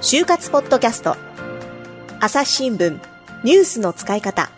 [0.00, 1.16] 就活ポッドキャスト。
[2.20, 3.00] 朝日新聞。
[3.42, 4.50] ニュースの使い方。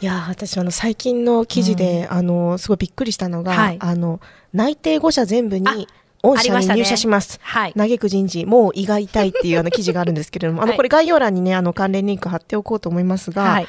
[0.00, 4.20] いや私あの最近の記事で、うん、あのすごいびっくりしたのが、はい、あの
[4.52, 5.86] 内定5社全部に
[6.22, 7.38] 御社に入社します。
[7.40, 13.66] まねはい、嘆く人事、もう胃が痛いっていうあの 記事があるんですけれども、あの、これ概要欄にね、あの、関連リンク貼っておこうと思いますが、はい、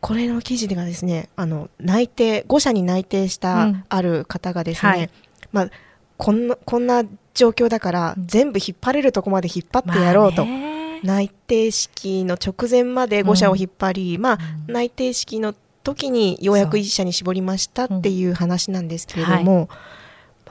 [0.00, 5.10] これの記事でがですね、あの、内定、5社に内定したある方がですね、うんはい、
[5.52, 5.70] まあ、
[6.16, 10.44] こんな、こんな状況だから、全部引っ張れるとこまで引っ張ってやろうと。
[10.44, 19.68] まあ内定式の直前まで5社を引っ張り、うん、まあ、内定式の時にようやく1社に絞りましたっていう話なんですけれども、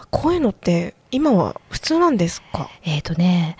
[0.10, 2.70] こういうのって今は普通なんですか？
[2.84, 3.56] えっ、ー、とね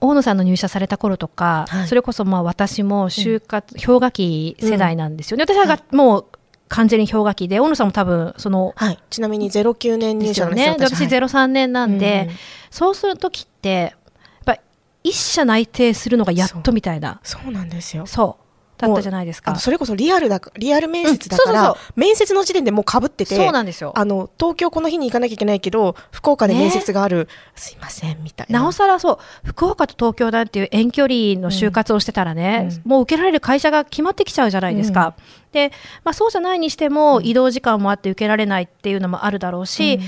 [0.00, 5.44] 大野さんの入社された頃とか、はい、それこそまあ私も就活、うん、氷河期世代なんですよね。
[5.48, 6.26] うん、私はもう
[6.68, 10.76] 完全に氷河期で、大野さんも多分、その、はい、ちなみに09年入社ですよね。
[10.78, 12.36] 私03年なんで、うん、
[12.70, 14.58] そうするときって、やっぱ
[15.02, 17.20] 一社内定するのがやっとみたいな。
[17.22, 18.06] そうなんですよ。
[18.06, 18.47] そう。
[18.78, 19.56] だったじゃないですか。
[19.56, 23.92] それこそリアルだ、リアル面接だから、面接の時点でもうかぶってて、そうなんですよ。
[23.96, 27.26] あの、東京この日に行かなきゃいけないけど、福岡で面接がある、ね、
[27.56, 28.60] すいません、みたいな。
[28.60, 35.14] なおさらそう、福岡と東京だっていう遠距離の就活をしてたらね、うん、もう受けられる会社が決まってきちゃうじゃないですか。
[35.18, 35.72] うん、で、
[36.04, 39.98] まあそうじゃないにしても、移動時間もあって受けられないっていうのもあるだろうし、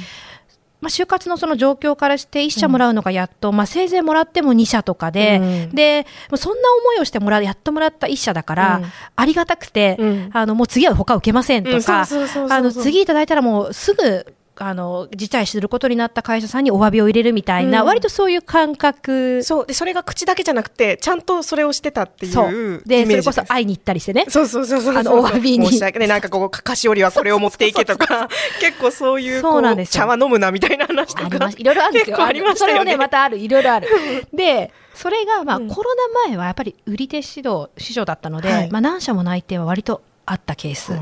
[0.81, 8.85] まあ、就活のその状況からして1社もらうのがやっと、うん、まあ、せいぜいもらっても2社とかで、うん、で、そんな思いをしてもらう、やっともらった1社だから、うん、
[9.17, 9.99] ありがたくて、
[10.33, 12.07] あの、もう次は他受けませんとか、
[12.49, 19.43] あの、次いただいたらもうすぐあの辞退することになった会社さんにお詫びを入れるみたいな、うん、割とそういう感覚。
[19.43, 19.67] そう。
[19.67, 24.27] でそれが口だけじゃなくてちゃんとそれをしてたっていうでそれこそ会いに行ったりしてね。
[24.29, 25.69] そうそうそうそうあのお詫びに。
[25.69, 28.29] 申し訳ねなんかこう菓子折りはこれを持っていけとか。
[28.61, 32.23] 結構そういうそうなんです茶は飲むなみたいな話とかいろいろあるんですよ。
[32.23, 32.57] ありまね。
[32.57, 33.89] それもねまたあるいろいろある。
[34.35, 41.01] でそれが、まあ、うん、コロナ前はやっぱり売り手指導市場だったので、はい、まあ、何社も内定は割とあったケース、うん、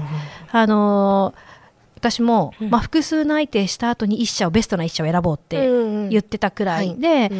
[0.53, 1.58] あのー
[1.99, 5.69] 私も、うん、まあ、複数内定した後に1社をベストな1社を選ぼうって
[6.09, 7.31] 言ってたくらいで、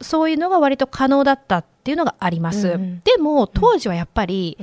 [0.00, 4.58] そういうのが割と可能だったっていうのがあります、うん、でも当時はやっぱり、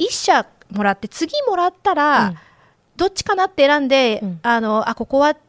[0.00, 2.34] 1社もらって次もらったら、
[2.96, 5.40] どっちかなって選んで、あのあここは行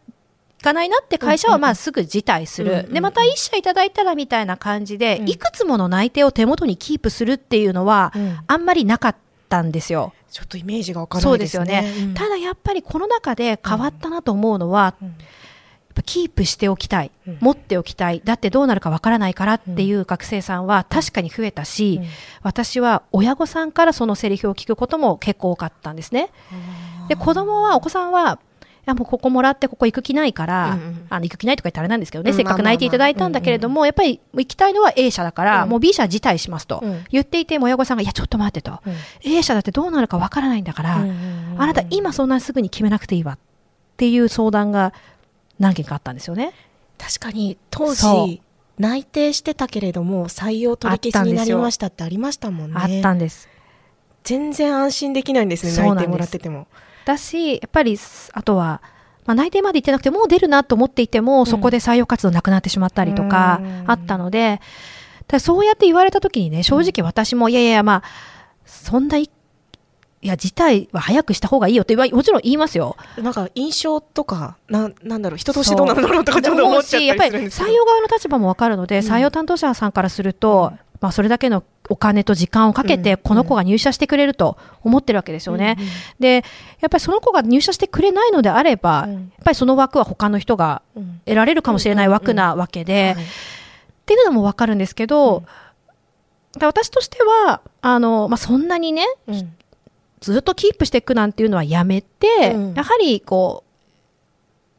[0.62, 8.14] かないなって会社はまあすぐ辞退する、でまた1社いただいたらみたいな感じで、いくつもの内定を手元にキープするっていうのは、
[8.46, 9.27] あんまりなかった
[9.62, 10.14] んですよ。
[10.30, 11.66] ちょっとイメージがわからないですね。
[11.66, 15.16] そうですよね、うん、ただやっぱりこの中で変わったなと思うのは、うん。
[16.06, 22.08] キープしておきたい、うん、持っておきたい、だってどうなるかわからないからっていう学生さんは確かに増えたし、うん、
[22.44, 26.30] 私は親御さんからそのセリフを聞くことも結構多かったんですね。
[27.08, 28.38] で、子供は、お子さんは、
[28.88, 38.82] やもうここもらってここ行く気ないから、うんうん、あの行く気ないとか言ったらあれなんですけどね、うん、せっかく泣いていただいたんだけれども、やっぱり行きたいのは A 社だから、うん、もう B 社辞退しますと、言っていても親御さんが、いや、ちょっと待ってと、
[39.24, 41.06] A 社だってどうなるかわからないんだから、あ
[41.66, 43.40] なた今そんなすぐに決めなくていいわっ
[43.98, 44.94] ていう相談が
[45.60, 46.54] 何件かあったんですよね。
[46.98, 48.42] 確かに当時
[48.80, 52.76] 内定してたけれども採用取り消しになりましたってありましたもんね。
[52.78, 53.50] あったんです。
[54.24, 56.68] 全然安心できないんですね内定もらってても。
[57.08, 57.98] だし、やっぱり、
[58.34, 58.82] あとは、
[59.26, 64.62] まあ、内定まで行ってなくて、もう出るなと思っていても、そこで採用活動なくなってしまったりとか、あったので、
[65.28, 68.04] だそうやって言われたときにね、正直私も、いやいや、まあ、
[68.66, 69.30] そんない
[70.22, 72.98] や、事態は早くした方がいいよってもちろん言いますよ。
[73.18, 85.78] なんか印象とか、ななんだろう、人としてどうなんだろうとかちょっと思っちゃったりするんですやっぱり採用側の立場もわかるので、採用担当者さんからすると、まあ、それだけのお金と時間をかけて、この子が入社してくれると思ってるわけですよね。
[86.20, 86.44] で、
[86.82, 90.82] やっぱりその子が入社してくれないのであれば、やっぱりその枠は他の人が
[91.26, 95.44] 得られるかもしれない枠なわけで、っていうのもわかるんですけど、
[96.60, 99.06] 私としては、あの、まあ、そんなにね、
[100.22, 102.28] ずっとキープしていくなんていうのはやめて、
[102.76, 103.68] やはりこう、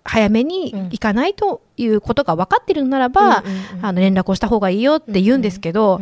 [0.05, 3.45] 早めに行かないということが分かっているならば、
[3.83, 6.01] あの連絡をした方がいいよって言うんですけど、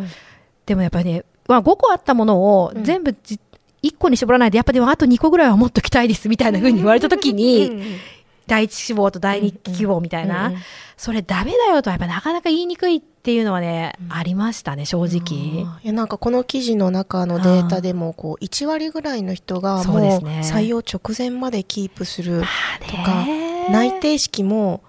[0.67, 3.11] でもやっぱりね、まあ、5個あったものを全部
[3.83, 7.83] 1個に絞らないで、やっぱでもあと2個ぐらいはもっときたいですみたいなふうに言われたときに、
[8.47, 10.53] 第一志望と第二希望みたいな、
[10.97, 20.01] それダメだよとやっぱなかなか言いにくいっていうのはね、ありましたね正直、いやなんかこの記事の中のデータでもこう1割ぐらいの人がもう
[20.43, 22.43] 採用直前までキープする
[22.89, 23.25] とか、
[23.71, 24.83] 内定式も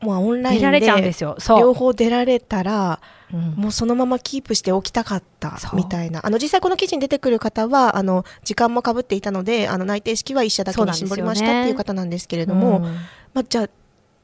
[0.00, 1.14] まあオンラインで
[1.48, 3.00] 両方出られたら
[3.32, 6.24] うん、もうそのままキープしておきたかったみたいな。
[6.24, 12.94] あの実際この記事に出てくる方はあの時間もかぶっていたのであの内定式は1社だけに絞りましたっていう方なんですけれども、ねうん、
[13.34, 13.68] まあ、じゃあ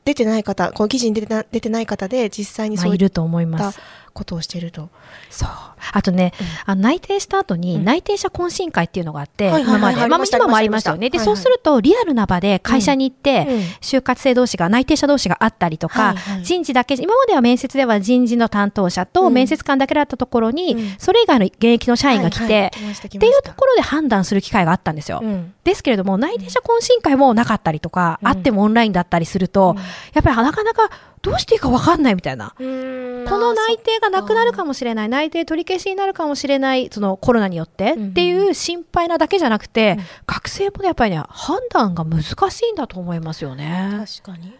[0.04, 3.74] 出てない方この記事に出て出てない方で実際にそういった
[4.14, 4.88] ことをしていると。
[5.28, 5.48] そう。
[5.92, 10.94] あとね、うん、あの内定した後に内定者懇親会っていうのがあって、今まで、まあ、今もありました。
[10.94, 11.10] よね。
[11.10, 13.46] で、そうすると、リアルな場で会社に行って、
[13.80, 25.22] 就活生同士が、内定者同士があったりとか、人事だけ、今までは面接では人事の担当者と面接官だけだったところに、それ以外の現役の社員が来て、っていうところで判断する機会があったんですよ。
[25.64, 29.76] ですけれども、内定者懇親会もなかったりとか、あってもオンラインだったりすると、
[30.14, 30.90] やっぱりなかなか
[31.24, 32.54] どうしていいか分かんないみたいな。
[32.58, 44.04] この内定がなくなるかもしれない、内定取り消しになるかもしれない、そのコロナによってっていう心配なだけじゃなくて、学生もね、やっぱりね、判断が難しいんだと思いますよね。
[44.22, 44.58] 確かに。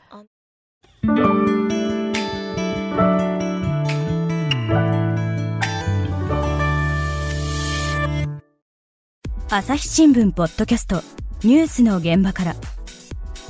[9.50, 11.02] 朝日新聞ポッドキャスト
[11.44, 12.56] ニュースの現場から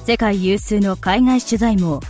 [0.05, 2.01] 世界有数の海外取材網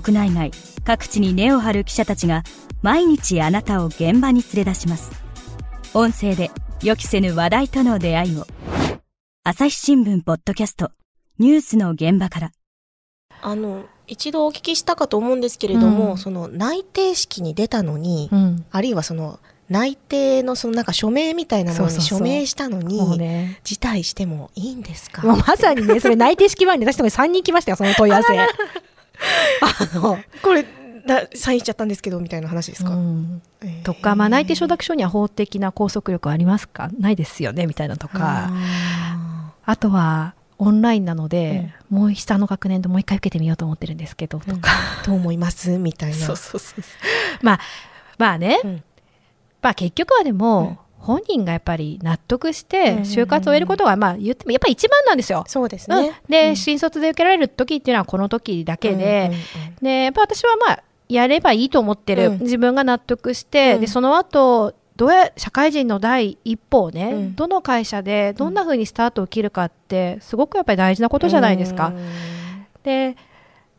[0.00, 0.50] 国内外
[0.84, 2.42] 各地に根を張る記者たちが
[2.82, 5.12] 毎日あなたを現場に連れ出します。
[5.94, 6.50] 音声で
[6.82, 8.44] 予期せぬ話題との出会いを。
[9.44, 10.90] 朝日新聞ポッドキャスト。
[11.38, 12.52] ニュースの現場から。
[13.40, 19.38] あの一度お聞きしたかと思うんですけれども、うん、その内定式に出たのに、うん、あるいはその
[19.68, 25.22] 内定のそのなんか署名みたいなのに署名したのに、ね、辞退してもいいんですか？
[25.24, 28.34] まさにね、それ内定式前に私とか3人来ましたよ、その問い合わせ。
[29.60, 30.64] あのこれ
[31.06, 33.42] だサインしちゃったんですけどみたいな話ですか、うん。
[33.60, 36.88] えー、とか、まあ、内定承諾書には法的な拘束力ありますか？
[36.98, 38.50] ないですよねみたいなとか。
[39.66, 45.78] あとはオンラインなので、うん、もう下の学年でもう一回受けてみようと思ってるんですけどとか、うん、どう思います？
[45.78, 46.16] みたいな。
[46.24, 46.82] そうそうそう
[47.42, 47.60] まあ
[48.16, 48.60] まあね、
[49.60, 55.44] まあ結局はでも、本人がやっぱり納得して就活を終えることがまあ言ってもやっぱり一番なんですよ。
[55.46, 59.30] そうですね、うん、で、新卒で受けられる時っていうのはこの時だけで、
[59.82, 71.92] でやっぱ私はまあやればいいと思ってる、自分が納得して、でその後どうや社会人の第一歩をね、うん、どの会社でどんなふうにスタートを切るかってすごくやっぱり大事なことじゃないですか。
[72.82, 73.16] で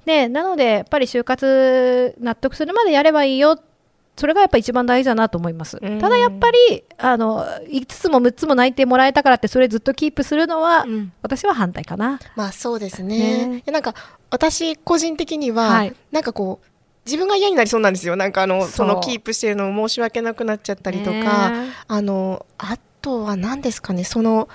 [0.06, 3.75] でなのでやっぱり就活納得するまでやればいいよって
[4.18, 5.78] それがやっぱ一番大事だなと思います。
[6.00, 12.20] ただやっぱりあの5つも6つも泣いてもらえたからってそれずっとキープするのは、うん、私は反対かな。
[12.36, 13.46] まあそうですね。
[13.48, 13.94] ねなんか
[14.30, 16.68] 私個人的には、はい、なんかこう
[17.06, 18.16] 自分が嫌になりそうなんですよ。
[18.16, 21.52] なんかあのそのキープしてるの申し訳なくなっちゃったりとか、
[21.88, 24.48] あのあとは何ですかねその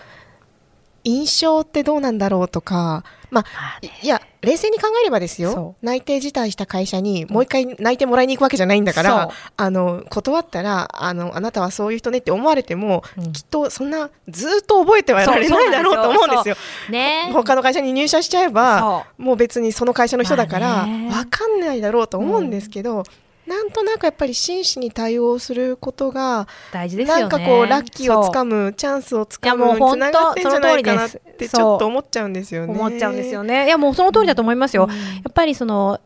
[1.05, 16.56] 印象ってどうなんだろうとか、まあ、いや、冷静に考えればですよ、内定辞退した会社にもう一回内定もらいに行くわけじゃないんだから、あの断ったらあの、あなたはそういう人ねって思われても、うん、きっとそんなずっと覚えてはられないだろうと思うんですよ。
[16.91, 23.05] ね、他の会社に入社しちゃえば、もう別にその会社の人だから、分かんないだろうと思うんですけど、うん
[23.50, 27.20] なんとなくやっぱり真摯に対応することが大事ですよね。
[27.23, 32.73] なんかこうラッキーをつかむチャンスをつかむにつながってんじゃないかなってちょっと思っちゃうんですよね。
[32.73, 33.67] 思っちゃうんですよね。
[33.67, 34.85] いやもうその通りだと思いますよ。
[34.85, 34.97] うん、や
[35.29, 35.99] っぱりその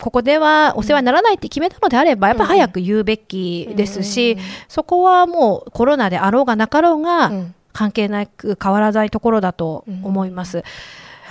[0.00, 7.30] ここではお世話にならないって決めたのであれば、やっぱり早く言うべきですし、そこはもうコロナであろうがなかろうが、
[7.74, 10.58] 関係なく変わらないところだと思います。
[10.58, 10.64] うん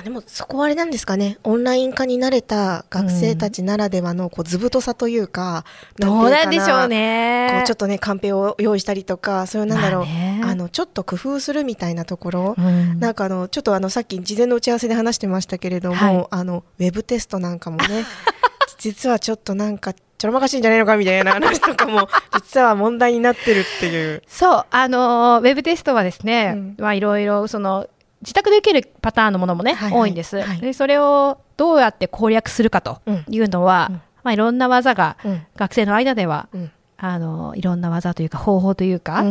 [0.04, 1.38] でもそこはあれなんですかね。
[1.44, 5.66] オンライン化に慣れた学生たちならではのこう図太さというか、
[6.00, 7.50] うん、どうなんでしょうね。
[7.52, 10.06] こうちょっとねカンペを用意したりとかそういうなんだろう、
[10.42, 18.06] まあ、あのちょっと工夫するみたいなところ、うん、なんかあのちょっとあのさっき事前の打ち合わせで話してましたけれども、はい、あのウェブテストなんかもね
[18.78, 24.24] 実はちょっとなんかちょろまかしいんじゃないのかみたいな話とかも 実は問題になってるっていう。
[24.28, 27.88] そうあのウェブテストはですね、うん、まあいろいろその
[28.26, 34.02] 自宅で受けるパターンのものもね、はいはい、多いんです、はい、でそれをどうやって攻略するかというのは、うん、ま
[34.32, 35.18] あ、いろんな技が、
[35.56, 36.50] 学生の間では、
[36.98, 39.24] あのいろんな技というか方法というか、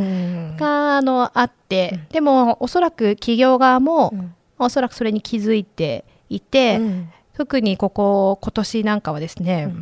[0.57, 6.81] があのあって、でもおそらく企業側も、うん、おそらくそれに気づいていて、
[7.37, 9.75] 特にここ今年なんかはですね、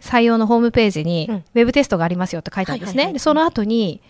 [0.00, 3.14] 採用のホームページに、ウェブテストがありますよって書いたんですね。
[3.18, 4.00] その後に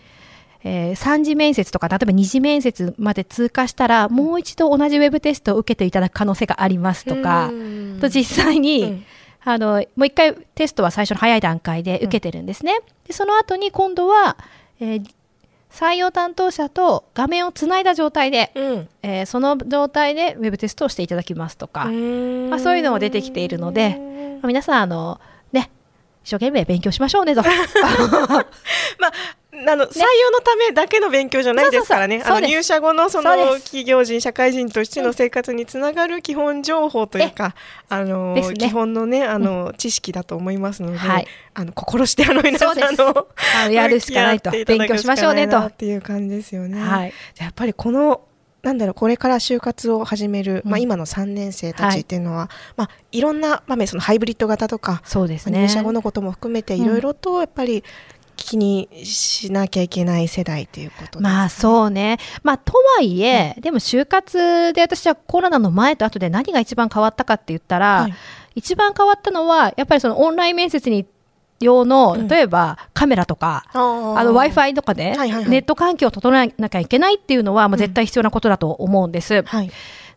[0.63, 7.51] えー、3次面接とか例えば2次面接まで通過したらもう一度同じウェブテストを受けていただく可能性がありますとか
[7.99, 9.05] と実際に、うん、
[9.43, 12.79] あのもう一回テストは最初の早い段階で受けてるんですね。
[13.07, 14.37] でその後に今度は、
[14.79, 15.13] えー、
[15.71, 23.97] 採用担当者と画面をつないだ状態で、うん、えー、その状態でウェブテストをしていただきますとか、まあ、そういうのも出てきているので、
[24.41, 25.19] まあ、皆さんあの、
[25.51, 25.71] ね、
[26.23, 27.41] 一生懸命勉強しましょうねと。
[28.99, 29.11] まあ
[29.53, 32.23] あの、ね、採用のためだけの勉強じゃないですからね。
[32.25, 37.53] あの入社後のその企業人、社会人としての生活につながる基本情報というか、
[37.89, 43.27] あの、ね、基本のね、あの、うん、知識だと思いますので、はい、あの心してあの皆さんの
[43.69, 44.51] やるしかないと。
[44.51, 45.57] 勉強しましょうねと。
[45.59, 46.81] っていう感じですよね。
[46.81, 48.21] はい、やっぱりこの
[48.63, 52.47] なんだろうこれから就活を始める、うん、まあ、今の3年生たちっていうのは、はい。
[52.77, 57.83] まあ、いろんな場面そのハイブリッド型とかそうです、ね、入社後のことも含めていろいろとやっぱり
[58.35, 62.17] 気にしなきゃいけない世代ということ、ね、まあそうね。
[62.43, 68.13] まあとはいえ、うん、でも就活で私はコロナの前と後で何が一番変わったかって言ったら、はい、
[68.55, 71.05] 一番変わったのはやっぱりそのオンライン面接に
[71.61, 75.15] 用の、例えばカメラとか、うん、あの Wi-Fi とかで、
[75.47, 79.35] ネット環境を整えなきゃいけないっていうのは、もう絶対必要なことだと思うんです。
[79.35, 79.71] うんはい、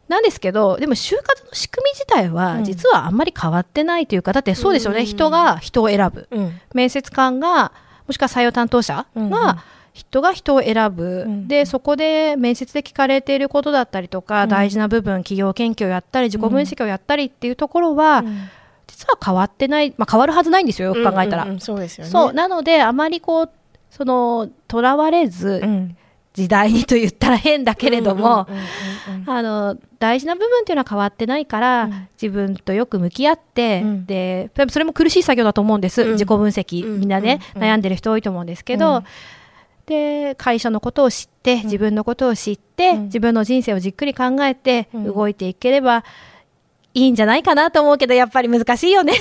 [0.08, 6.28] なんですけど、でも就活の仕組み自体は、実はあんまり変わってないというか、だってそうですよね、人が人を選ぶ。
[6.74, 7.72] 面接官が、
[8.06, 18.48] もしくは採用担当者が、人が人を選ぶ、うん、でそこで面接で聞かれていることだったりとか、うん、大事な部分企業研究をやったり自己分析をやったりっていうところは、うん、
[18.88, 21.46] 実は変わってない、まあ、変わるはずないんですよ、よく考えたら。
[22.10, 23.50] そうなので、あまりこう、
[23.88, 25.96] その、とらわれず、うん、
[26.34, 28.48] 時代にと言ったら変だけれども、
[29.26, 36.02] あの、大事な部分っていうのは変わってないから、うん、自分とよく向き合って、うん、で、それも苦しい作業だと思うんです。
[36.02, 39.04] うん、自己分析、みんなね、悩んでる人多いと思うんですけど、
[39.86, 46.04] で会社のことを知って自分のことを知って、自分の人生をじっくり考えて動いていければ、
[46.94, 49.12] いいんじゃないかなと思うけどやっぱり難しいよね。
[49.14, 49.16] い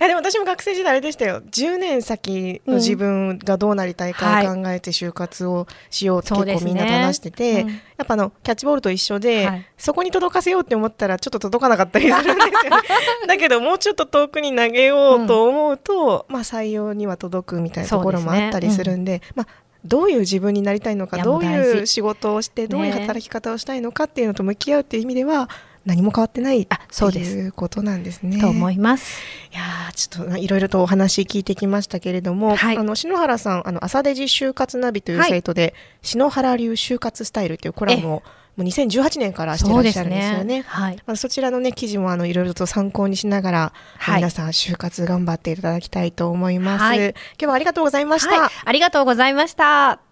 [0.00, 1.42] やでも私も学生時代あれでしたよ。
[1.50, 12.88] 10年先の自分がどうなりたいかを考えて就活をしようって結構みんなと話してて、ねうん、やっぱあのキャッチボールと一緒で、はい、そこに届かせようって思ったらちょっと届かなかったりするんですよね。
[13.26, 25.48] だけどもうちょっと遠くに投げようと思うと、うん、まあ採用には届くみたいなところもあったりするんで、ねうん、まあどういう自分になりたいのかどういう仕事をしてどういう働き方をしたいのかっていうのと向き合うっていう意味では、
[25.84, 28.40] 何も変わってないあそうですいうことなんですね。
[28.40, 29.22] と思います。
[29.52, 29.62] いや
[29.94, 38.22] ちょっといろいろとお話聞いてきましたけれども、はい、あの篠原さんあの朝デジ就活ナビというサイトで、はい、篠原流就活スタイルというコラムを
[38.56, 40.44] もう2018年からしてらっしゃるんですよね。
[40.44, 40.96] ねはい。
[41.06, 46.82] まあ、そちらのね記事もあのいろいろと参考にしながら、はい、皆さん就活頑張っていただきたいと思います。
[46.82, 48.50] はい、今日はありがとうございました。
[48.64, 50.11] ありがとうございました。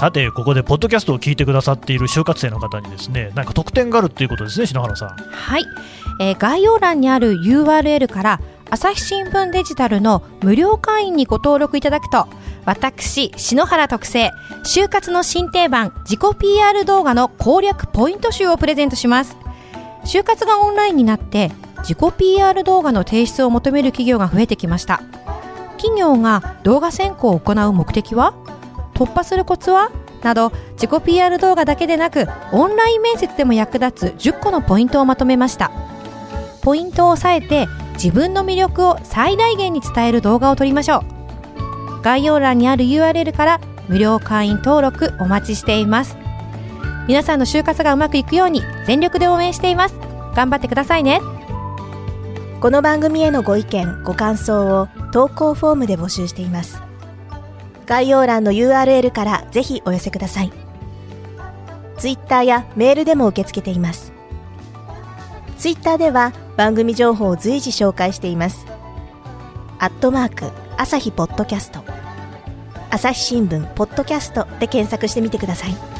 [0.00, 5.08] さてここでポッドキャストを聞いてくださっている就活生の方にですね何か特典があるっていうことですね篠原さん。
[5.10, 5.66] はい、
[6.18, 8.40] えー、概要欄にある URL から
[8.70, 12.28] 朝日新聞デジタルの無料会員にご登録いただくと
[12.64, 14.30] 私篠原特製
[14.64, 19.36] 就活の新定番自己 PR 動画の攻略ポイント集をプレゼントします。
[20.06, 25.02] 就活がオンラインになって自己 PR 動画の提出を求める企業が増えてきました。
[25.76, 28.32] 企業が動画選考を行う目的は？
[29.00, 29.90] 突破するコツは？
[30.22, 35.70] など自己 PR 動画だけでなくオンライン面接でも役立つ10個のポイントをまとめました。
[36.60, 42.02] ポイントを押さえて自分の魅力を最大限に伝える動画を撮りましょう。
[42.02, 46.18] 概要欄にある URL から無料会員登録お待ちしています。
[47.08, 49.94] 皆さんの就活がうまくいくように全力で応援しています。
[50.36, 51.22] 頑張ってくださいね。
[52.60, 56.89] この番組へのご意見ご感想を投稿フォームで募集しています。
[57.90, 60.52] 概要欄の URL からぜひお寄せください。
[61.98, 64.12] ツイッターやメールでも受け付けています。
[65.58, 68.64] ツイッターでは番組情報を随時紹介しています。
[69.80, 71.80] アットマーク、朝日ポッドキャスト。
[72.90, 75.99] 朝日新聞ポッドキャストで検索してみてください。